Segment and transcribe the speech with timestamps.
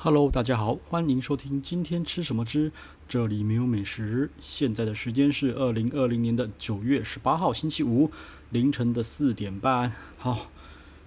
[0.00, 2.70] Hello，大家好，欢迎收听今天吃什么之，
[3.08, 4.30] 这里没有美食。
[4.40, 8.08] 现在的时间是二零二零年的九月十八号星期五
[8.50, 9.92] 凌晨的四点半。
[10.16, 10.52] 好，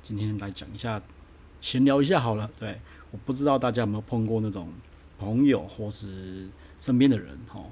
[0.03, 1.01] 今天来讲一下，
[1.61, 2.51] 闲聊一下好了。
[2.59, 2.81] 对，
[3.11, 4.73] 我不知道大家有没有碰过那种
[5.17, 7.63] 朋友或是身边的人，哈，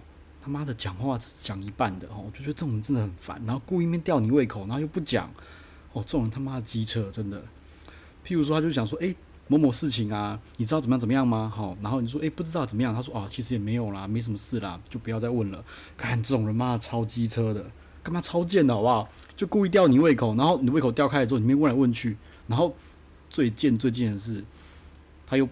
[0.41, 5.27] 他妈的讲话只讲一半的，哈，我就觉得这种人真的很烦，然后故意面吊你胃口，然后又不讲，
[5.91, 7.43] 哦，这种人他妈的机车，真的。
[8.25, 9.13] 譬如说，他就想说，诶。
[9.49, 11.51] 某某事情啊，你知道怎么样怎么样吗？
[11.53, 15.65] 好，然后你说诶，不知道怎么样，他说啊，其实也没有啦，没什么事啦，就不要再问了。
[15.97, 17.65] 看这种人妈的超机车的，
[18.03, 19.09] 干嘛超贱的好不好？
[19.35, 22.75] 就故意吊你胃口，然后你胃口吊开了之后，你面问来问去，然后
[23.27, 24.45] 最贱最贱的是，
[25.25, 25.49] 他又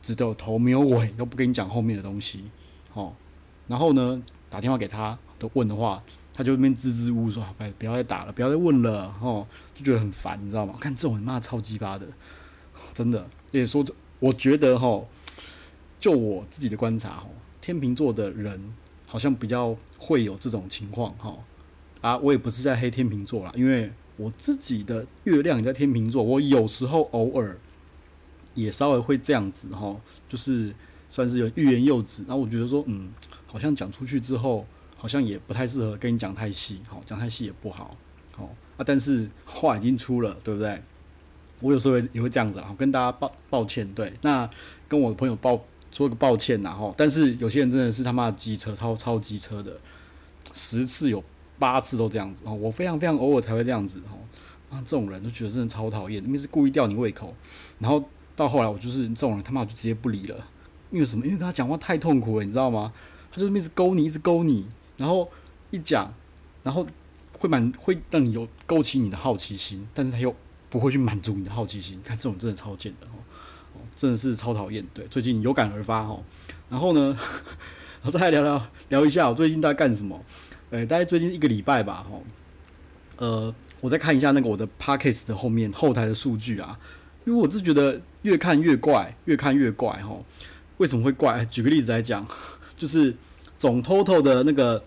[0.00, 2.44] 只有头没有尾，都不跟你讲后面的东西，
[2.92, 3.12] 哦，
[3.66, 6.00] 然后呢，打电话给他都问的话，
[6.32, 10.76] 他就那边支支吾吾说，哎，不要再打了，不要再问了，哦，就觉得很烦，你知道吗？
[10.78, 12.06] 看这种人骂超鸡巴的。
[12.92, 15.04] 真的，也说这，我觉得哈，
[15.98, 17.28] 就我自己的观察哈，
[17.60, 18.74] 天秤座的人
[19.06, 21.36] 好像比较会有这种情况哈。
[22.00, 27.58] 啊，我也不是在黑天秤座啦，因为我自己的月亮也在天秤座，我有时候偶尔
[28.52, 30.74] 也稍微会这样子哈，就是
[31.08, 32.22] 算是有欲言又止。
[32.24, 33.10] 然后我觉得说，嗯，
[33.46, 34.66] 好像讲出去之后，
[34.96, 37.90] 好像也不太适合跟你讲太细，好，讲太细也不好，
[38.32, 38.84] 好啊。
[38.84, 40.82] 但是话已经出了，对不对？
[41.60, 44.48] 我有时候也会这样子然后，跟大家抱抱歉，对，那
[44.88, 45.58] 跟我的朋友抱
[45.90, 49.78] 说个抱歉，然后，但是有些人真的是他妈的机车，超超机车的，
[50.52, 51.22] 十次有
[51.58, 54.18] 八次都这样子哦，我非常非常偶尔才会这样子哦，
[54.70, 57.34] 啊，这种人都觉得真的超讨厌，因为是故意吊你胃口，
[57.78, 58.04] 然后
[58.36, 60.36] 到后来我就是这种人，他妈就直接不理了，
[60.90, 61.24] 因为什么？
[61.24, 62.92] 因为跟他讲话太痛苦了，你知道吗？
[63.32, 64.66] 他就一直勾你，一直勾你，
[64.96, 65.30] 然后
[65.70, 66.12] 一讲，
[66.62, 66.84] 然后
[67.38, 70.34] 会蛮会让你有勾起你的好奇心，但是他又。
[70.74, 74.84] 不会去满足你的好奇心，看这种真的超贱的哦，真的是超讨厌。
[74.92, 76.20] 对，最近有感而发哦。
[76.68, 77.16] 然后呢，
[78.02, 80.20] 我再来聊聊聊一下我最近在干什么。
[80.70, 82.18] 呃，大概最近一个礼拜吧，哈。
[83.18, 86.76] 呃，我再看一下那个我的 Podcast 的后面后台的数据啊，
[87.24, 90.18] 因为我是觉得越看越怪，越看越怪哈。
[90.78, 91.44] 为什么会怪？
[91.44, 92.26] 举个例子来讲，
[92.76, 93.16] 就是
[93.56, 94.82] 总 total 的那个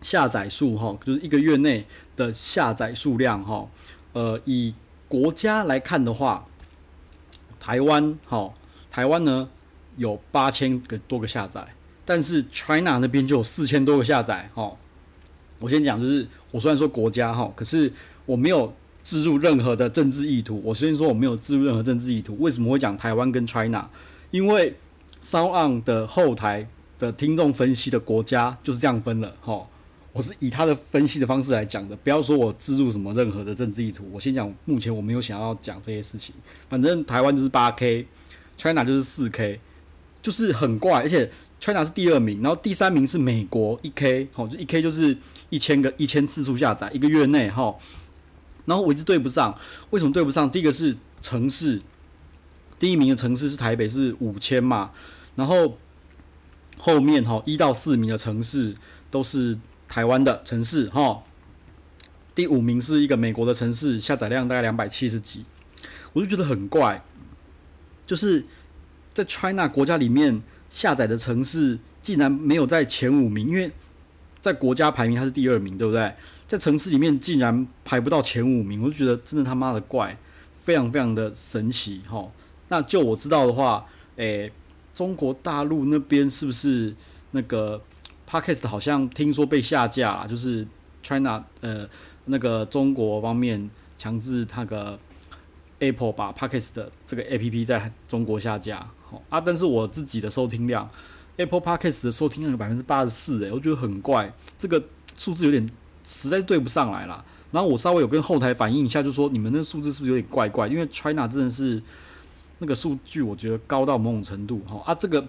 [0.00, 1.86] 下载数哈，就是一个月内
[2.16, 3.68] 的下载数量哈，
[4.14, 4.74] 呃，以
[5.08, 6.46] 国家来看的话，
[7.60, 8.54] 台湾好，
[8.90, 9.48] 台湾呢
[9.96, 14.50] 有八千个多个下载，但是 China 那边就有四千多个下载。
[14.54, 14.72] 哈，
[15.60, 17.92] 我先讲，就是我虽然说国家哈，可是
[18.26, 20.60] 我没有置入任何的政治意图。
[20.64, 22.36] 我先说我没有置入任何政治意图。
[22.40, 23.88] 为什么会讲台湾跟 China？
[24.30, 24.76] 因为
[25.22, 26.66] Sound 的后台
[26.98, 29.36] 的听众分析的国家就是这样分了。
[29.40, 29.66] 哈。
[30.14, 34.08] 我是以他的分析的方式来讲的，不要说我置入什么任何的政治意图。
[34.12, 36.32] 我先讲，目前我没有想要讲这些事情。
[36.68, 39.58] 反正台湾就是八 K，China 就是四 K，
[40.22, 41.02] 就是很怪。
[41.02, 45.18] 而且 China 是第二名，然后第三名是美国一 K，好，就一 K 就是
[45.50, 47.76] 一千个一千次数下载一个月内哈。
[48.66, 49.58] 然后我一直对不上，
[49.90, 50.48] 为什么对不上？
[50.48, 51.82] 第一个是城市，
[52.78, 54.92] 第一名的城市是台北是五千嘛，
[55.34, 55.76] 然后
[56.78, 58.76] 后面哈一到四名的城市
[59.10, 59.58] 都是。
[59.94, 61.22] 台湾的城市哈，
[62.34, 65.44] 第五名是一个美国的城市，下载量大概两百七十几，
[66.12, 67.00] 我就觉得很怪，
[68.04, 68.44] 就是
[69.12, 73.70] 在 China 国家里面下载的城市竟然没有在前五名，因为
[74.40, 76.12] 在国家排名它是第二名，对不对？
[76.48, 80.18] 在城市里面竟然排不到前五名，我就觉得真的他妈的怪，
[80.64, 82.28] 非常非常的神奇哈。
[82.66, 84.50] 那就我知道的话，诶，
[84.92, 86.92] 中国大陆那边是不是
[87.30, 87.80] 那个
[88.34, 90.66] ？Podcast 好像听说被下架了，就是
[91.04, 91.88] China 呃
[92.24, 94.98] 那个中国方面强制那个
[95.78, 98.90] Apple 把 Podcast 的这个 APP 在中国下架。
[99.08, 100.90] 好啊，但是我自己的收听量
[101.36, 104.82] ，Apple Podcast 的收听量有百分之八十四，诶，我觉得很怪，这个
[105.16, 105.64] 数字有点
[106.02, 107.24] 实在对不上来了。
[107.52, 110.66] 然后我稍微有跟后台反映一下，就说你们那数字是不是有点怪怪？
[110.66, 111.80] 因为 China 真的是
[112.58, 114.60] 那个数据，我觉得高到某种程度。
[114.66, 115.24] 哈啊，这个。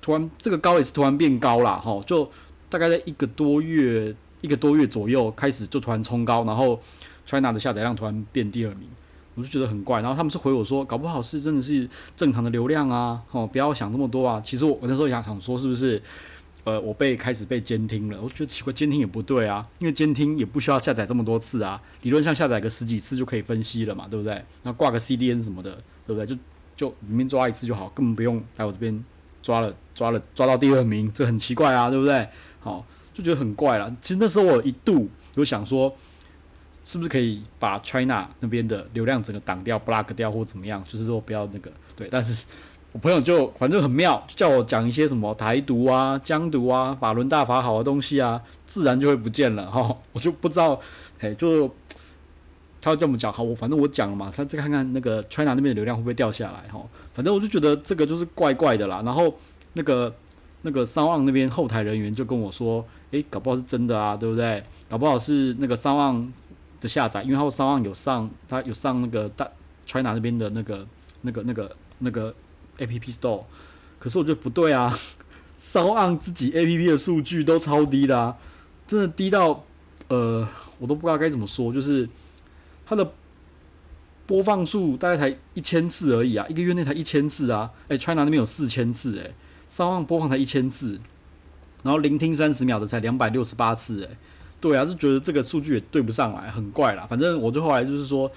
[0.00, 2.28] 突然，这个高也是突然变高了，哈，就
[2.68, 6.80] 大概在一个多月、一个多月左右开始就突然冲高，然后
[7.26, 8.88] China 的下载量突然变第二名，
[9.34, 10.00] 我就觉得很怪。
[10.00, 14.40] 然后他们是回我说，搞不好是真的是正常的流量啊，哦，不要想这么多啊。
[14.40, 16.00] 其实我那时候也想说，是不是
[16.64, 18.18] 呃我被开始被监听了？
[18.22, 24.42] 我觉得奇怪，监听也不对啊，因为监听也不需要下载这么多次啊，理论上下载个十几次就可以分析了嘛，对不对？
[24.62, 25.72] 那挂个 CDN 什么的，
[26.06, 26.26] 对不对？
[26.26, 26.36] 就
[26.74, 29.04] 就里面抓一次就好，根本不用来我这边。
[29.42, 32.28] 抓了，抓了，抓到第二名，这很奇怪啊，对不对？
[32.60, 32.84] 好，
[33.14, 33.96] 就觉得很怪了。
[34.00, 35.94] 其实那时候我一度有想说，
[36.84, 42.08] 是不是可以把 China 那边的流量整个挡掉、block 掉或怎么样，就是说不要那个对。
[42.10, 42.46] 但是
[42.92, 49.96] 我朋友就反正很妙，叫我讲一些什么台独啊、疆独啊、法轮大法好的东西啊，自然就会不见了哈。
[50.12, 50.80] 我就不知道，
[51.20, 51.72] 哎，就
[52.80, 56.80] 他要这么讲，好，我反正我讲了嘛，他再看看那个 China 那边的流量会不会掉下来哈。
[57.14, 59.02] 反正我就觉得这个就是怪怪的啦。
[59.04, 59.34] 然后
[59.74, 60.14] 那个
[60.62, 64.62] 那个 SoundOn 那边后台人员就跟我说，诶，搞不好是真的啊，对不对？
[64.88, 66.28] 搞不好是那个 SoundOn
[66.80, 69.48] 的下载，因为他 SoundOn 有上，他有上那个大
[69.86, 70.86] China 那边的那个
[71.22, 72.34] 那个那个那个。
[72.78, 73.42] App Store，
[73.98, 74.90] 可是我觉得不对啊
[75.58, 78.38] ，SoundOn 自己 App 的数据都超低的啊，
[78.86, 79.66] 真的低到
[80.08, 80.48] 呃，
[80.78, 82.08] 我都不知道该怎么说，就是
[82.90, 83.12] 它的
[84.26, 89.34] 播放数大概才一千次而已啊，一个月内才一千次啊，诶、欸、China 那边有四千次诶、欸、
[89.68, 91.00] SoundOn 播放才一千次，
[91.84, 94.16] 然后聆听三十秒的才两百六十八次诶、
[94.60, 97.06] 对啊，就觉得这个数据也对不上来，很怪啦。
[97.08, 98.30] 反正我就后来就是说，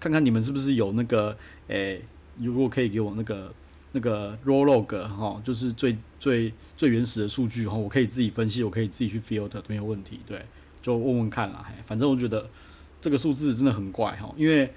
[0.00, 1.36] 看看你们是不是有那个
[1.68, 2.02] 诶、
[2.38, 3.52] 如果可以给我那个。
[3.92, 10.20] 那个 raw log 哈，就是最最最原始的数据哈，我可以自己分析，我可以自己去 filter，没有问题。
[10.26, 10.44] 对，
[10.82, 11.66] 就问问看啦。
[11.86, 12.50] 反正我觉得
[13.00, 14.72] 这个数字真的很怪哈，因为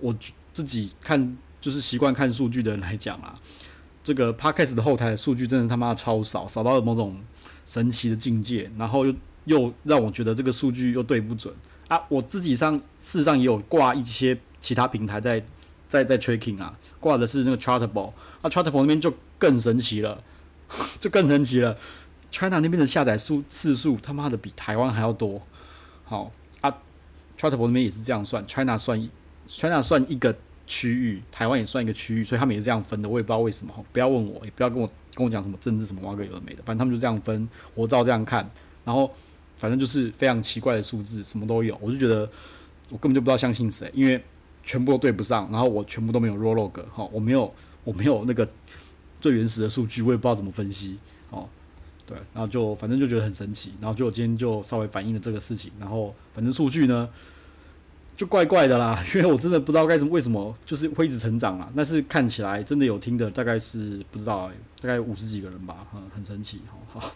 [0.00, 0.14] 我
[0.52, 3.38] 自己看就是习惯看数据的人来讲啊，
[4.02, 7.16] 这个 podcast 的后台数据真的他妈超少，少到了某种
[7.64, 9.14] 神奇的境界，然后又
[9.44, 11.54] 又让我觉得这个数据又对不准
[11.88, 12.00] 啊。
[12.08, 15.44] 我自己上事实上也有挂一些其他平台在。
[15.88, 18.12] 在在 tracking 啊，挂的是那个 Chartable，
[18.42, 20.20] 那 Chartable 那边就更神奇了，
[20.98, 21.78] 就更神奇了。
[22.32, 25.40] China 那边的下载数次数他妈的比台湾还要多，
[26.04, 26.32] 好
[27.36, 29.10] 啊，Chartable 那边也是这样算，China 算
[29.46, 30.36] China 算一个
[30.66, 38.48] 区域，台湾也算一个区域，所以他们也是这样分的，我也不知道为什么，不要问我，也不要跟我跟我讲什么政治什么挖个有的没的，反正他们就这样分，我照这样看，
[38.84, 39.10] 然后
[39.58, 42.28] 反正就是非常奇怪的数字，什么都有，我就觉得
[42.90, 44.22] 我根本就不知道相信谁，因为。
[44.68, 47.54] 全部都对不上，然后我全部都没有 raw log，哈，我没有，
[47.84, 48.44] 我没有那个
[49.20, 50.98] 最原始的数据，我也不知道怎么分析，
[52.06, 57.08] 对，然后就反正就觉得很神奇，然后就我今天就稍微反映了这个事情，然后反正数据呢
[58.16, 64.50] 就怪怪的啦，因为我真的不知道该什么为什么就是会一直成长啦，但是看起来真的有听的大概是不知道，
[64.80, 67.12] 大概五十几个人吧，嗯，很神奇，好，好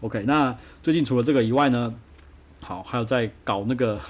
[0.00, 1.94] ，OK，那最近除了这个以外呢，
[2.60, 4.00] 好，还有在搞那个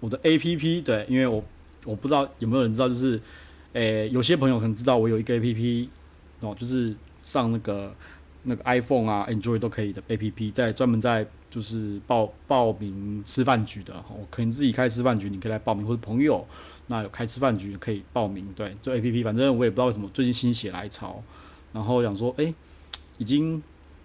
[0.00, 1.42] 我的 APP，对，因为我。
[1.86, 3.18] 我不知道有没有人知道，就是，
[3.72, 5.88] 诶、有些朋友可能知道我有一个 A P P，
[6.40, 7.90] 哦，就是上那个
[8.44, 16.46] 那个 iPhone 啊、Android 都可以的 A P P，在专门在就是报报名吃饭局的，我可能自己开吃饭局，你可以来报名，或者朋友
[16.86, 21.22] 那有开吃饭局可以报名，对，这 A P P，反正我也不知道为什么最近心血来潮，
[21.72, 22.54] 然后想说，诶、
[23.18, 23.62] 已经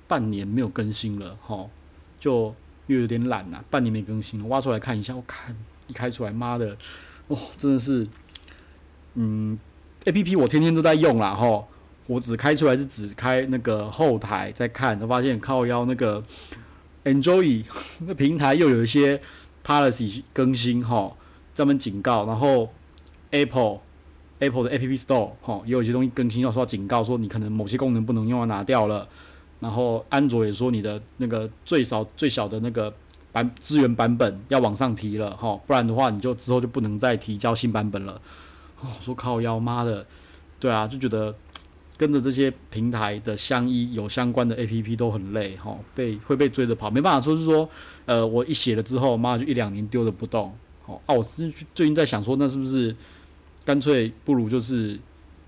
[0.08, 1.68] 半年没有更新了，哈，
[2.20, 2.54] 就
[2.88, 5.56] 又有点懒呐、半年没更新了，挖出来看一下，我看
[5.88, 6.78] 一开出来，妈的！
[7.28, 8.08] 哦，真的是，
[9.16, 9.58] 嗯
[10.04, 11.68] ，A P P 我天天都在用啦吼，
[12.07, 16.24] 我只开出来是只开那个后台在看，都发现靠腰那个
[17.04, 17.66] Android
[18.06, 19.22] 那平台又有一些
[19.66, 21.18] policy 更新吼，
[21.54, 22.72] 专门警告，然后
[23.31, 23.80] Apple
[24.40, 29.08] Apple 的 A P P Store 吼也有一些东西更新，要说警告说你可能某些功能不能用，要拿掉了，
[29.60, 32.94] 然后安卓也说你的那个最少最小的那个。
[33.36, 38.22] 版资源版本要往上提了哈，不然的话你就之后就不能再提交新版本了。
[38.80, 40.08] 我说靠腰妈的，
[40.58, 41.36] 对啊，就觉得
[41.97, 47.70] 跟着这些平台的相依有相关的 APP 都很累哈，被会被追着跑，没办法说是说，
[48.05, 50.55] 呃，我一写了之后，妈就一两年丢了不动。
[50.84, 52.96] 好啊，我是最近在想说，那是不是
[53.63, 55.00] 干脆不如就是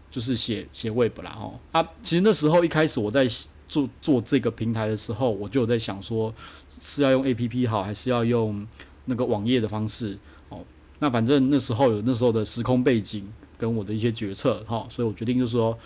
[0.10, 3.28] 就是写写 Web 啦哈啊，其实那时候一开始我在。
[3.70, 6.34] 做做这个平台的时候，我就在想说，
[6.70, 8.66] 是要用 APP 好，还是要用
[9.08, 10.18] 那个网页的方式？
[10.48, 10.64] 哦，
[11.00, 15.78] 那反正那时候有那时候的时空背景跟我的一些决策，哈，所以我决定就是说，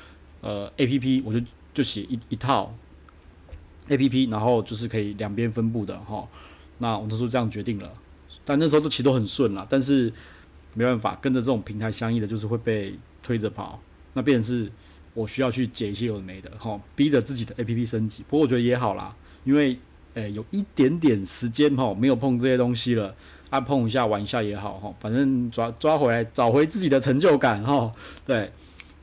[0.41, 1.39] 呃，APP 我就
[1.73, 2.75] 就写一一套
[3.87, 6.27] APP，然后就是可以两边分布的，哈。
[6.79, 7.91] 那我那时候这样决定了，
[8.43, 10.11] 但那时候都其实都很顺啦，但是
[10.73, 12.93] 没办法，跟着这种平台相应的，就是会被
[13.23, 13.81] 推着跑，
[14.13, 14.71] 那变成是。
[15.13, 18.23] 我需要去解一些有的没的，吼，逼着自己的 APP 升级。
[18.29, 19.77] 不过我觉得也好啦，因为
[20.13, 23.13] 诶、有一点点时间吼，没有碰这些东西了，
[23.49, 27.91] 啊碰一下玩一下也好吼，反正抓抓回来找回自己的成就感吼，
[28.25, 28.49] 对。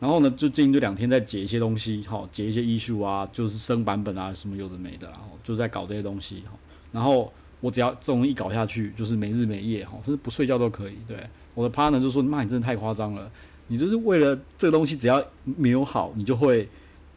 [0.00, 6.56] 然后呢，就最近这两天在解一些东西，吼，解一些医术啊，就是升版本啊什么有的没的，然后就在搞这些东西，吼。
[6.92, 10.94] 然后我只要这种一搞下去，就是没日没夜，吼，甚至不睡觉都可以。
[11.06, 11.16] 对，
[11.54, 13.30] 我的 partner 就说：“妈，你真的太夸张了。”
[13.70, 16.66] 你就是为了这个东西，只要没有好，你就会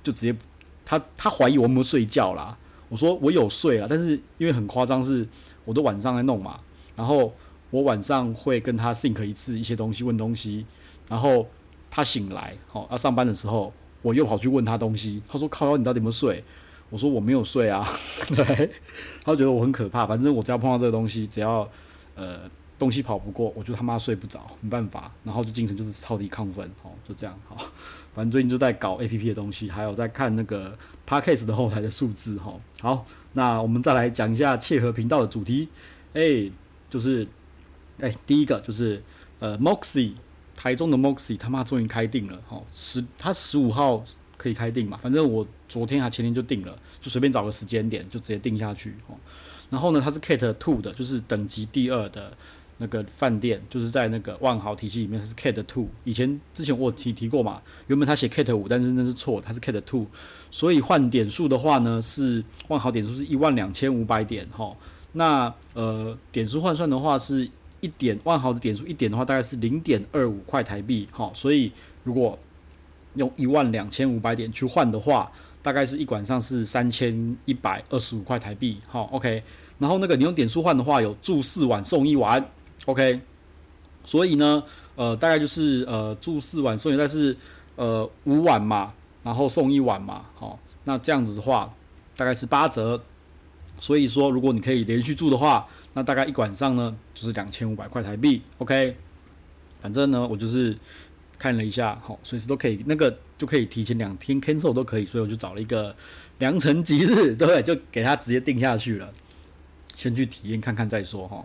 [0.04, 0.36] 就直接
[0.84, 2.58] 他他怀疑我有没有睡觉啦。
[2.90, 5.26] 我说我有睡啦，但是因为很夸张，是
[5.64, 6.60] 我都晚上在弄嘛。
[6.94, 7.34] 然后
[7.70, 10.66] 我晚上会跟他 sync 一次一些东西，问东西。
[11.08, 11.48] 然后
[11.92, 13.72] 他醒来，好，要上班的时候，
[14.02, 16.42] 我又跑去问他东西，他说：“靠，你到底有没有睡？”
[16.90, 17.86] 我说：“我没有睡啊。”
[18.36, 18.72] 对，
[19.24, 20.08] 他觉得我很可怕。
[20.08, 21.70] 反正我只要碰到这个东西，只要
[22.16, 25.12] 呃东西跑不过，我就他妈睡不着，没办法。
[25.24, 27.38] 然后就精神就是超级亢奋，哦，就这样。
[27.48, 27.58] 好，
[28.14, 32.38] 反正最近就在搞 APP 的东西，还有在看那个 Podcast 的后台的数字。
[32.38, 35.68] 哈，好，那我们再来讲一下切合频道的主题。
[36.14, 36.50] 哎、
[36.90, 37.28] 就是
[38.00, 39.04] 哎、第一个就是
[39.40, 40.14] 呃 Moxie。
[40.62, 44.04] 台中的 Moxie 他妈终于开订了，吼十他十五号
[44.38, 44.96] 可以开订嘛？
[44.96, 49.18] 反正我昨天还前天就订了，就随便找个时间点就直接订下去，吼。
[49.72, 52.32] 然后呢，它是 Cat Two 的，就是等级第二的
[52.78, 55.88] 那个饭店，就是在那个万豪体系里面是 Cat Two。
[56.04, 60.06] 以前之前我提提过嘛，原本他写 Cat 五，但是那是错，他是 Cat Two。
[60.52, 64.78] 所以换点数的话呢，是万豪点数是一万两千五百点，吼。
[65.14, 67.50] 那呃点数换算的话是。
[67.82, 71.72] 一点万豪的点数一点的话，大概是零点二五块台币，好，所以
[72.04, 72.40] 如果
[73.16, 75.30] 用一万两千五百点去换的话，
[75.62, 79.44] 大概是一管上是三千一百二十五块台币，好，OK。
[79.80, 82.50] 然后那个你用点数换的话，有住四晚送一晚
[82.86, 83.20] ，OK。
[84.06, 84.64] 所以呢，
[84.96, 87.36] 呃，大概就是呃住四晚送一，但是
[87.76, 91.70] 呃五晚嘛，然后送一晚嘛，好，那这样子的话
[92.16, 93.02] 大概是八折。
[93.82, 98.96] 所以说，如果你可以连续住的话，那大概一晚上呢就是两千五百块台币，OK。
[99.82, 100.78] 反正呢，我就是
[101.40, 105.96] 看了一下，好，随时都可以，那个就可以提前两天 cancel 都可以，所以我就找了一个
[106.38, 107.64] 良辰吉日， 对？
[107.64, 109.12] 就给他直接定下去了，
[109.96, 111.44] 先去体验看看再说哈。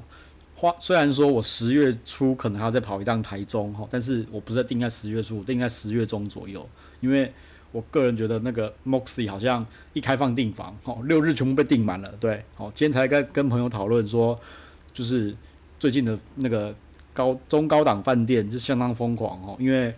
[0.54, 6.68] 花虽然说我十月初可能还要再跑一趟台中哈，但是我不是定在十月初，我定在十月中左右，
[7.00, 7.32] 因为。
[7.76, 12.10] 我个人觉得那个 Moxie 好像一开放订房，哦，六日全部被订满了。
[12.18, 14.38] 对，哦，今天才跟跟朋友讨论说，
[14.94, 15.36] 就是
[15.78, 16.74] 最近的那个
[17.12, 19.94] 高中高档饭店就相当疯狂哦，因为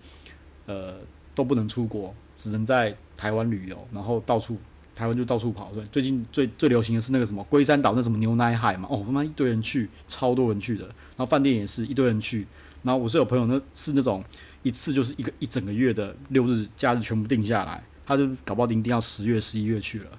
[0.66, 0.96] 呃
[1.36, 4.58] 都不能出国，只能在台湾旅游，然后到处
[4.96, 5.70] 台湾就到处跑。
[5.72, 12.44] 对，最近最最流行的是那个什么龟山岛那什么牛奶海嘛，哦他妈一堆人去，超多人去的，然后饭店也是一堆人去，
[12.82, 14.24] 然后我是有朋友那是那种。
[14.64, 20.10] 一次就是一个一整个月的六日假日全部定下来，他就搞不好定定到十月十一月去了，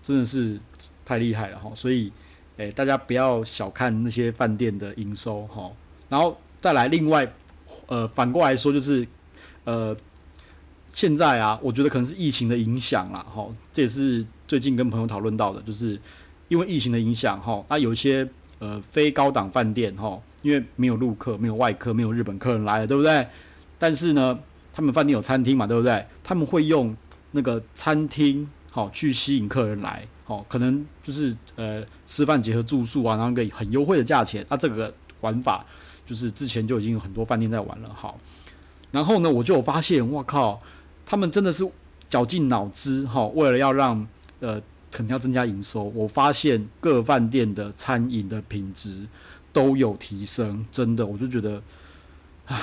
[0.00, 0.58] 真的是
[1.04, 1.70] 太厉害了哈！
[1.74, 2.10] 所以，
[2.56, 5.70] 诶、大家不要小看那些饭店的营收哈。
[6.08, 7.26] 然后再来另外，
[7.86, 9.06] 呃，反过来说就是，
[9.64, 9.94] 呃，
[10.92, 13.44] 现在啊，我觉得可能是疫情的影响啦哈。
[13.72, 16.00] 这也是最近跟朋友讨论到的，就是
[16.46, 18.26] 因为疫情的影响哈，那有一些
[18.60, 23.26] 呃非高档饭店哈，因为没有陆客、没有外客、没有日本客人来了，对不对？
[23.78, 24.38] 但是呢，
[24.74, 26.06] 他们饭店有餐厅嘛，对不对？
[26.22, 26.94] 他们会用
[27.32, 34.44] 那个餐厅好去吸引客人来，好，可能就是呃吃饭结合住宿啊，然后一个很优惠的价钱。
[34.50, 35.64] 那、啊、这个玩法
[36.04, 38.20] 就是之前就已经有很多饭店在玩了，好。
[38.92, 40.60] 然后呢，我就发现，哇靠，
[41.06, 41.66] 他们真的是
[42.06, 44.06] 绞尽脑汁，哈，为了要让
[44.40, 44.60] 呃
[44.92, 45.84] 肯定要增加营收。
[45.94, 49.06] 我发现各饭店的餐饮的品质
[49.54, 51.62] 都有提升，真的，我就觉得，
[52.44, 52.60] 唉。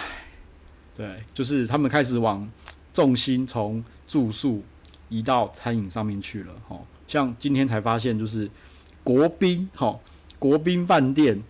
[0.93, 2.47] 对，就是他们开始往
[2.93, 4.61] 重心从住宿
[5.07, 8.51] 移到餐饮上面去了，吼，像今天才发现，就是
[9.01, 10.01] 国宾，吼，
[10.37, 11.41] 国宾饭店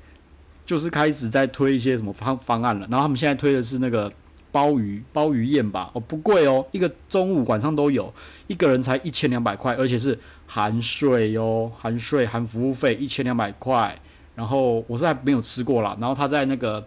[0.64, 4.10] 就是开始在推一些什么方方案了，然后他们现在推的是那个
[4.52, 8.14] 鲍鱼鲍鱼宴吧，哦，不贵哦，一个中午晚上都有，
[8.46, 14.00] 一个人才一千两百块，而且是含税哟，含税含服务费一千两百块，
[14.36, 16.86] 然后我是还没有吃过啦，然后他在那个。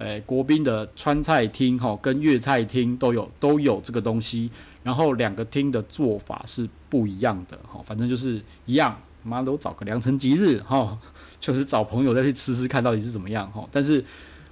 [0.00, 4.48] 诶、国宾的川菜厅哈，跟粤菜厅都有都有这个东西，
[4.84, 10.96] 然后两个厅的做法是不一样的哈，反正就是一样，妈的，我找个良辰吉日哈，
[11.40, 13.66] 就是找朋友再去吃吃看到底是怎么样哈。
[13.72, 14.00] 但是，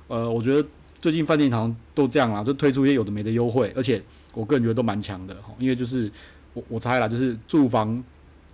[0.08, 0.68] 呃，我觉得
[1.00, 4.02] 最近饭店好像都这样啦，就推出一些有的没的优惠，而且
[4.34, 6.10] 我个人觉得都蛮强的哈，因为就是
[6.54, 8.02] 我我猜啦，就是住房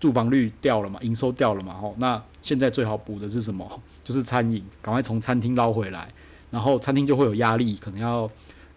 [0.02, 3.64] 住房率掉了嘛，营收掉了嘛吼，那现在最好补的是什么？
[4.02, 6.12] 就是餐饮，赶快从餐厅捞回来。
[6.50, 8.28] 然后餐厅就会有压力，可能要，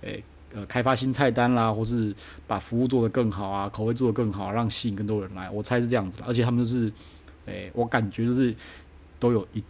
[0.01, 2.13] 诶、呃，开发新菜单啦，或是
[2.45, 5.49] 把服务做得更好啊，口味做得更好，让吸引更多人来。
[5.49, 6.93] 我猜是这样子，而且他们就是，
[7.47, 8.55] 诶、我感觉就是
[9.19, 9.63] 都有一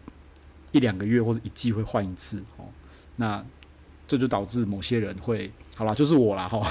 [0.74, 2.66] 一两个月或者一季会换一次哦。
[3.16, 3.42] 那
[4.06, 6.62] 这就导致某些人会，好啦，就是我啦，哈，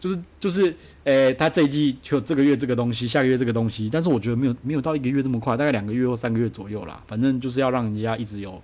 [0.00, 7.00] 就是就是，诶、他这一季就这个月这个东西，下个月这个东西，但是我觉得没有没有到一个月这么快，大概两个月或三个月左右啦。
[7.06, 8.60] 反正就是要让人家一直有。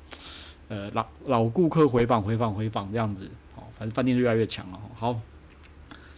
[0.68, 4.80] 呃，老老顾客回访回访回访这样子，好，反正饭店就越来越强了。
[4.96, 5.16] 好，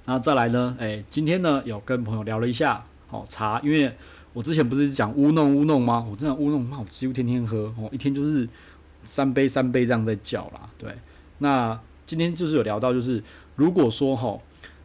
[0.07, 0.75] 那再来呢？
[0.79, 3.95] 诶、今天呢有跟朋友聊了一下，好茶，因为
[4.33, 6.03] 我之前不是讲乌弄乌弄吗？
[6.11, 8.49] 我真的乌弄，那我几乎天天喝，哦，一天就是
[9.03, 10.71] 三杯三杯这样在叫啦。
[10.79, 10.95] 对，
[11.41, 13.23] 那今天就是有聊到，就是
[13.55, 14.39] 如果说哈，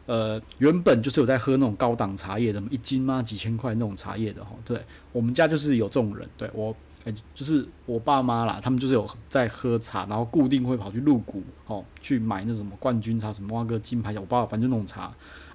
[0.06, 4.50] 呃，原本就是有在喝那种高档茶叶的，一斤嘛几千块那种茶叶的哈。
[4.62, 4.78] 对，
[5.12, 15.04] 我们家就是有这种人，对我，欸、就是我爸妈啦，他们就是有在喝茶，然后固定会跑去入股哦，去买那什么冠军茶，什么挖个金牌，我爸反正那种茶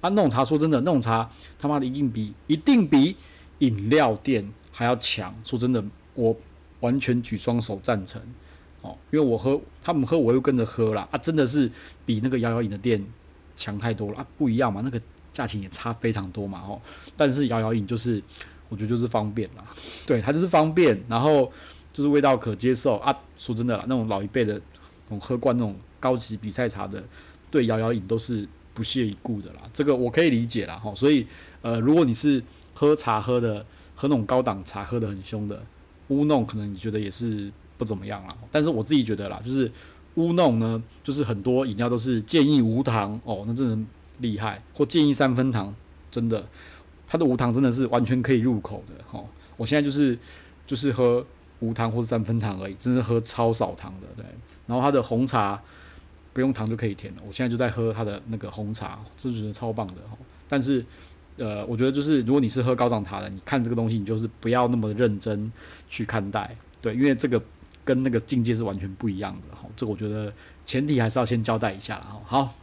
[0.00, 3.16] 啊，那种茶说真的，那种茶他妈的一定比一定比
[3.60, 5.32] 饮料店还要强。
[5.44, 6.36] 说真的，我
[6.80, 8.20] 完全举双手赞成
[8.80, 11.06] 哦，因为我喝他们喝，我又跟着喝啦。
[11.12, 11.70] 啊，真的是
[12.04, 13.06] 比那个摇摇饮的店。
[13.60, 14.98] 强太多了啊，不一样嘛，那个
[15.30, 16.80] 价钱也差非常多嘛，吼。
[17.14, 18.22] 但是摇摇饮就是，
[18.70, 19.62] 我觉得就是方便啦，
[20.08, 21.52] 对，它就是方便，然后
[21.92, 23.14] 就是味道可接受啊。
[23.36, 27.04] 说真的啦，那种老一辈的，那种喝惯那种高级比赛茶的，
[27.50, 29.60] 对摇摇饮都是不屑一顾的啦。
[29.74, 30.94] 这个我可以理解啦，吼。
[30.94, 31.26] 所以
[31.60, 35.62] 呃，如果你是喝茶喝的，喝那种高档茶喝的很凶的，
[36.08, 38.34] 乌弄可能你觉得也是不怎么样啦。
[38.50, 39.70] 但是我自己觉得啦，就是。
[40.16, 43.78] 乌弄呢，就是很多饮料都是建议无糖哦，那真的
[44.18, 45.72] 厉害，或建议三分糖，
[46.10, 46.44] 真的，
[47.06, 49.24] 它的无糖真的是完全可以入口的哈、哦。
[49.56, 50.18] 我现在就是
[50.66, 51.24] 就是喝
[51.60, 54.26] 无糖或者三分糖而已，真的喝超少糖的，对。
[54.66, 55.60] 然后它的红茶
[56.32, 60.18] 不用糖就可以甜了，我现在就在喝它的那个红茶，就觉得超棒的、哦。
[60.48, 60.84] 但是
[61.36, 65.50] 呃，我觉得就是如果你是喝高档茶的，你看这个东西，你就是不要那么认真
[65.88, 67.40] 去看待，对，因为这个。
[67.90, 70.32] 跟那个境界是完全不一样的哈，这我觉得
[70.64, 72.22] 前提还是要先交代一下哈。
[72.24, 72.54] 好，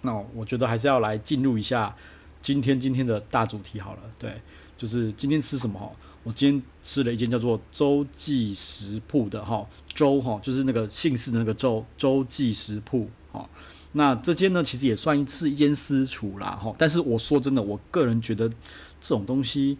[0.00, 1.94] 那我觉得还是要来进入一下
[2.40, 4.00] 今天今天的大主题好了。
[4.18, 4.40] 对，
[4.78, 5.92] 就是今天吃什么哈？
[6.22, 13.46] 我今天吃了一间叫做周记食铺的哈，周哈就是那个姓氏的那个周，周记食铺哈。
[13.92, 19.76] 那这间呢其实也算一次一间私厨啦哈，但是我说真的，我个人觉得这种东西，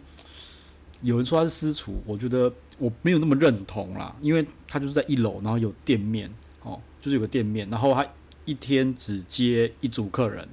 [1.01, 2.53] 有人说它是私厨，我觉得。
[2.77, 6.29] 我没有那么认同啦，因为他就是在一楼，然后有店面，
[6.61, 8.05] 哦，就是有个店面，然后他
[8.43, 10.45] 一天只接一组客人，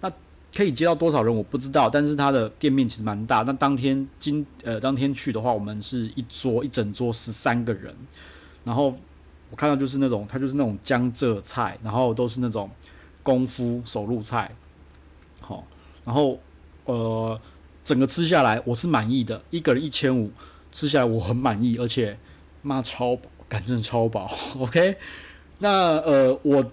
[0.00, 0.12] 那
[0.54, 3.38] 可以接到多少人我不知道，但是他的店面其实蛮大。
[3.46, 7.94] 那当天今呃当天去的话，我们是一桌一整桌十三个人，
[8.64, 8.94] 然后
[9.50, 12.70] 我看到就是那种他就是那种江浙菜，然后都是那种
[13.22, 14.54] 功夫手入菜，
[15.40, 15.66] 好，
[16.04, 16.38] 然后
[16.84, 17.40] 呃
[17.82, 20.30] 整个吃下来我是满意的，一个人一千五。
[20.72, 22.18] 吃下来我很满意，而且
[22.62, 24.26] 妈超饱，感觉超饱。
[24.58, 24.96] OK，
[25.58, 26.72] 那呃，我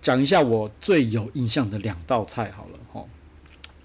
[0.00, 3.04] 讲一下我最有印象的两道菜好了哈。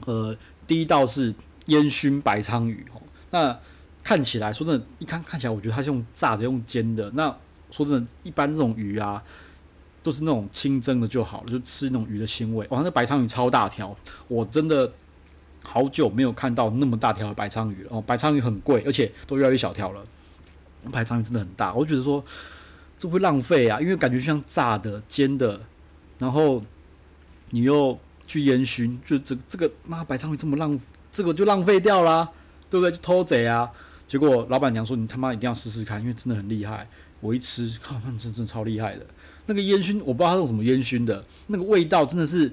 [0.05, 3.01] 呃，第一道是烟熏白鲳鱼哈。
[3.31, 3.59] 那
[4.01, 7.11] 看起来说真的，一看看起来，我觉得它是用炸的，用煎的。
[7.11, 7.37] 那
[7.69, 9.21] 说真的，一般这种鱼啊，
[10.01, 12.65] 都是那种清蒸的就好了，就吃那种鱼的鲜味。
[12.69, 13.95] 哇，那白鲳鱼超大条，
[14.29, 14.91] 我真的。
[15.63, 20.03] 好久没有看到那么大条的白鲳鱼了哦，白鲳鱼很贵，而且都越来越小条了。
[20.91, 22.23] 白鲳鱼真的很大，我觉得说
[22.97, 25.61] 这会浪费啊，因为感觉像炸的、煎的，
[26.19, 26.61] 然后
[27.51, 27.97] 你又
[28.27, 30.77] 去烟熏，就这这个妈白鲳鱼这么浪，
[31.09, 32.29] 这个就浪费掉啦，
[32.69, 32.91] 对不对？
[32.91, 33.71] 就偷贼啊！
[34.05, 36.87] 结果老板娘说你他妈一定要试试看，因为真的很厉害。
[37.21, 39.05] 我一吃，靠，那真真超厉害的。
[39.45, 42.51] 那个烟熏，我不知道它用什么烟熏的，那个味道真的是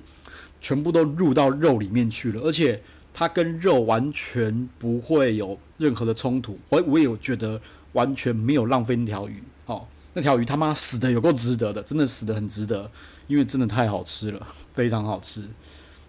[0.61, 2.81] 全部都入到肉里面去了，而且。
[3.13, 7.61] 它跟肉完全不会有任何的冲突，我我也有觉得
[7.93, 12.91] 完全没有浪费那条鱼，哦，那条鱼他妈死的有够值得的，真的死的很值得，
[13.27, 15.47] 因为真的太好吃了，非常好吃。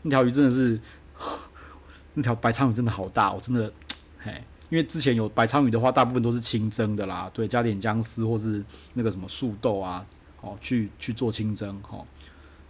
[0.04, 0.80] 那条鱼真的是，
[2.14, 3.74] 那条白鲳鱼真的好大，我真的，
[4.20, 4.32] 嘿，
[4.70, 10.06] 因为之前有白鲳鱼的话，大部分都是清蒸的啦，对，加点姜丝或是那个什么素豆啊，
[10.40, 12.06] 哦，去去做清蒸，哦，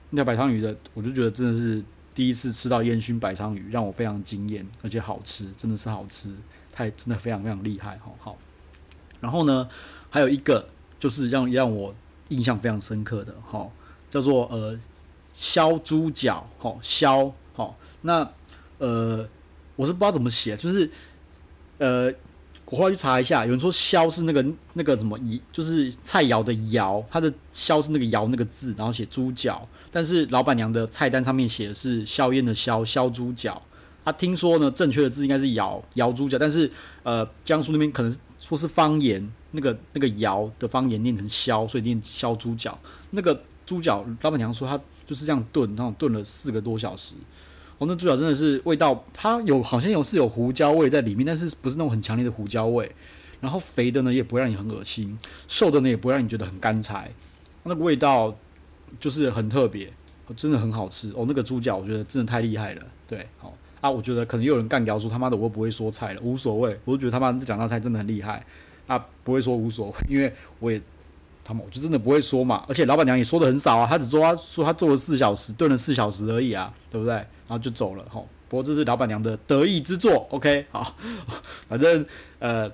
[0.09, 1.83] 那条白鲳鱼的，我就觉得真的是。
[2.13, 6.29] 第一次吃到烟熏白鲳鱼，让我非常惊艳，而且好吃，真的是好吃，
[6.71, 8.37] 太真的非常非常厉害，好好。
[9.19, 9.67] 然后呢，
[10.09, 10.67] 还有一个
[10.99, 11.93] 就是让让我
[12.29, 13.69] 印象非常深刻的，哈，
[14.09, 14.79] 叫做呃
[15.33, 18.31] 烧猪脚，哈烧，好，那
[18.77, 19.27] 呃
[19.75, 20.89] 我是不知道怎么写，就是
[21.77, 22.13] 呃。
[22.71, 24.43] 我后来去查一下，有人说“萧”是那个
[24.75, 25.19] 那个什么
[25.51, 29.67] “就是菜肴的“肴”，它的“萧”是那个“肴”那个字，然后写猪脚。
[29.91, 33.61] 但是老板娘的菜单上面写的是“硝烟”的“硝”，硝猪脚。
[34.05, 36.39] 他听说呢，正确的字应该是“窑”，窑猪脚。
[36.39, 36.71] 但是
[37.03, 42.79] 呃，江苏那边可能说是方言，那个那个“窑”的方言念成“萧”，所以念“烧猪脚”。
[43.11, 47.15] 那个猪脚，老板娘说他就是这样炖，然后炖了四个多小时。
[47.81, 52.91] 哦，那猪脚真的是味道，它有好像有是有胡椒味在里面，但是不是那种很强烈的胡椒味。
[53.39, 55.17] 然后肥的呢也不会让你很恶心，
[55.47, 57.11] 瘦的呢也不会让你觉得很干柴。
[57.63, 58.37] 那个味道
[58.99, 59.91] 就是很特别，
[60.37, 61.11] 真的很好吃。
[61.15, 62.83] 哦，那个猪脚我觉得真的太厉害了。
[63.07, 68.45] 对，好啊，我觉得可能又有人干掉说他妈的我又不会说菜了，无所谓，我就觉得他妈这两道菜真的很厉害。
[68.85, 70.79] 啊，不会说无所谓，因为我也。
[71.43, 77.25] 他们我就真的不会说嘛，而且老板娘也说的很少啊，她只说她说她做了四小时，炖了四小时而已啊，对不对？
[77.51, 78.23] 然后就走了哈。
[78.47, 80.95] 不过这是老板娘的得意之作，OK，好，
[81.67, 82.05] 反正
[82.39, 82.65] 呃，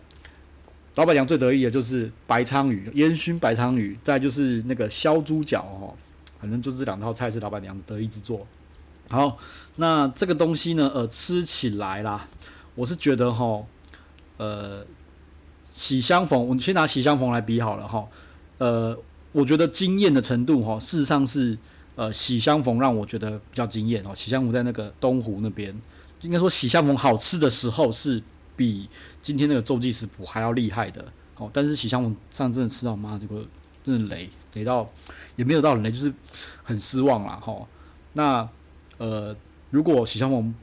[0.94, 5.98] 老板娘最得意的就是白鲳鱼，烟熏白鲳鱼，再就是那个烧猪脚哦，
[6.40, 8.46] 反正就这两道菜是老板娘的得意之作。
[9.10, 9.40] 好，
[9.78, 12.28] 那这个东西呢，呃，吃起来啦，
[12.76, 13.64] 我是觉得哈，
[14.38, 14.86] 呃，
[15.74, 18.08] 喜相逢，我们先拿喜相逢来比好了哈，
[18.60, 18.96] 呃，
[19.32, 21.58] 我觉得惊艳的程度哈，事实上是。
[21.98, 24.14] 呃，喜相逢让我觉得比较惊艳哦。
[24.14, 25.76] 喜相逢在那个东湖那边，
[26.22, 28.22] 应该说喜相逢好吃的时候是
[28.56, 28.88] 比
[29.20, 31.50] 今天那个周记食谱还要厉害的哦。
[31.52, 33.44] 但是喜相逢上真的吃到妈这个
[33.84, 34.88] 真的雷雷到
[35.38, 36.14] 也没有到雷，就是
[36.64, 37.40] 很失望啦。
[37.42, 37.68] 哈。
[38.14, 38.48] 那
[39.00, 39.36] 呃，
[39.72, 40.54] 如果喜相逢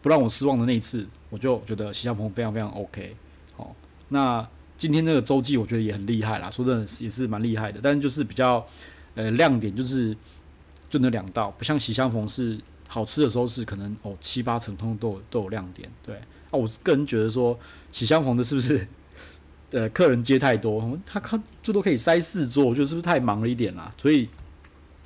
[0.00, 3.16] 不让我失望的那一次，我就觉得喜相逢非常非常 OK。
[3.56, 3.74] 好，
[4.10, 8.64] 那今天那个周记我觉得也很厉害啦，说真的也是蛮厉害的，但就是比较。
[9.16, 10.16] 呃，亮点就是
[10.88, 17.58] 就那两道，不像喜相逢是好吃的时候是可能哦七八成通都有都有亮点，对啊，我个人觉得说
[17.90, 18.86] 喜相逢的是不是
[19.72, 23.90] 呃客人接太多，他他最多可以塞四桌，我觉得是不是太忙了一点啦？
[24.00, 24.28] 所以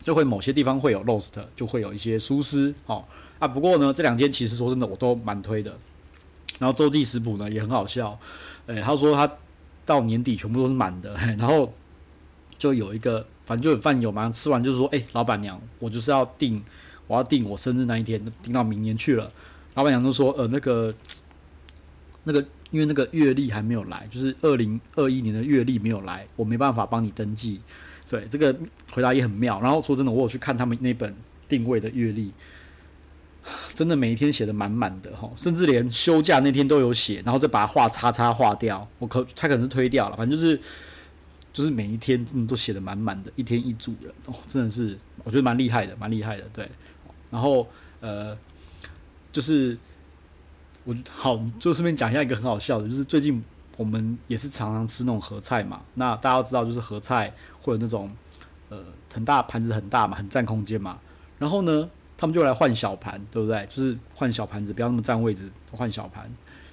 [0.03, 3.05] 就会某些地方会有 lost，就会有一些疏失哦
[3.39, 3.47] 啊。
[3.47, 5.79] 不过呢，这两间其实说真的我都蛮推的。
[6.59, 8.19] 然后洲际食谱呢也很好笑，
[8.67, 9.33] 诶，他说他
[9.87, 11.73] 到年底全部都是满的， 然后
[12.59, 13.25] 就有一个。
[13.51, 16.63] 反正就有饭友嘛，吃完就是说，诶、欸，老板娘，我就是要订，
[17.09, 19.29] 我要订我生日那一天，订到明年去了。
[19.75, 20.95] 老板娘就说，呃，那个，
[22.23, 27.61] 那个，因为那个月历还没有来，就是二零二一年的月历没有来，我没办法帮你登记。
[28.09, 28.57] 对，这个
[28.93, 29.61] 回答也很妙。
[29.61, 31.13] 然后说真的，我有去看他们那本
[31.49, 32.33] 定位的月历，
[33.75, 38.87] 真的每一天写的满满的哈，甚至连休假那天都有写，然后再把它画叉叉画掉。
[39.01, 40.61] 我可他可能是推掉了，反正就是。
[41.53, 46.71] 就是每一天真的都写的满满的，一天一组人哦，真的是我觉得蛮厉害的，蛮厉害的，对。
[47.31, 47.67] 然后
[48.01, 48.37] 呃，
[49.33, 49.77] 就是
[50.85, 53.43] 我好就顺便讲一下一个很好笑的，就是最近
[53.77, 55.83] 我们也是常常吃那种合菜嘛。
[55.95, 58.11] 那大家都知道，就是合菜会有那种
[58.69, 61.01] 呃很大盘子很大嘛，很占空间嘛。
[61.39, 63.67] 然后呢，他们就来换小盘，对不对？
[63.69, 66.33] 就是换小盘子，不要那么占位置，换小盘。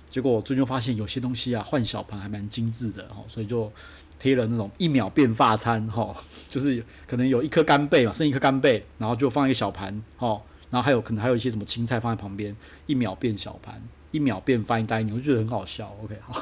[0.10, 3.72] 结果我最近发现有些东西啊，换小盘还蛮精致的哦，所以就。
[4.19, 6.15] 贴了那种一秒变发餐，哈，
[6.49, 12.56] 就是可能有一颗干贝嘛，剩一颗干贝，然后就放一个小盘，哈，然后还有可能还有一些什么青菜放在旁边，
[12.88, 15.95] 一秒变小盘，一秒变 fine dining，我觉得很好笑。
[16.03, 16.34] OK，好，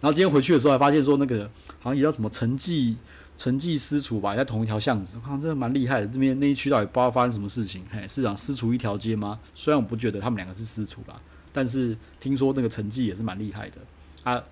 [0.00, 2.96] 然后今天回去的时候还发现说那个好像也叫什么陈记
[3.38, 6.06] 陈记私厨吧，在同一条巷子，好像真的蛮厉害的。
[6.06, 9.40] 这边那一区到底不知道发生什么事情，嘿，是讲私厨一条街吗？
[9.54, 11.18] 虽然我不觉得他们两个是私厨啦，
[11.50, 13.78] 但是听说那个陈记也是蛮厉害的
[14.22, 14.42] 啊。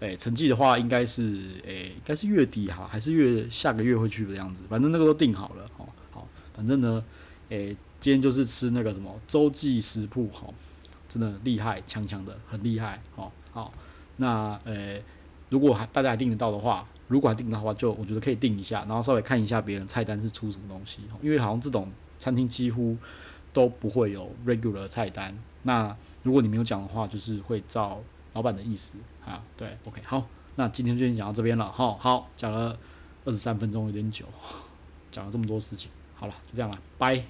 [0.00, 1.22] 诶，成绩的话应该是
[1.64, 5.86] 诶，应该是月底哈，还是月下个月会去的样子，反正那个都定好了哦。
[6.10, 7.04] 好，反正呢，
[7.50, 10.48] 诶，今天就是吃那个什么洲际食铺哈，
[11.06, 13.00] 真的厉害，强强的，很厉害。
[13.14, 13.70] 哦，好，
[14.16, 15.02] 那诶，
[15.50, 22.96] 如果还大家还订得到的话，如果还订得到的话，就我觉得可以订一下，然后稍微看一下别人菜单是出什么东西，因为好像这种餐厅几乎
[23.52, 25.36] 都不会有 regular 菜单。
[25.64, 28.96] 那如果你没有讲的话，就是会照老板的意思。
[29.24, 32.76] 啊，对，OK，好，那今天就先讲到这边了，好，好，讲了
[33.24, 34.24] 二十三分钟，有点久，
[35.10, 37.22] 讲了这么多事情，好了，就这样了，拜。